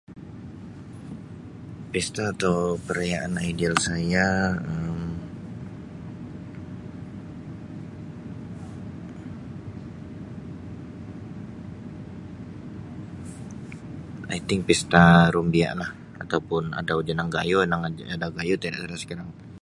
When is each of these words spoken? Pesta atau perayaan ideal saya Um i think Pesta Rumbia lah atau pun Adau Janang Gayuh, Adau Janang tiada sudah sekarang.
Pesta 1.91 2.21
atau 2.33 2.57
perayaan 2.87 3.33
ideal 3.51 3.75
saya 3.87 4.27
Um 4.69 4.99
i 14.33 14.39
think 14.47 14.61
Pesta 14.67 15.03
Rumbia 15.35 15.69
lah 15.81 15.91
atau 16.23 16.39
pun 16.49 16.63
Adau 16.79 16.99
Janang 17.07 17.29
Gayuh, 17.35 17.59
Adau 17.65 17.85
Janang 17.97 18.31
tiada 18.57 18.77
sudah 18.83 18.99
sekarang. 19.03 19.29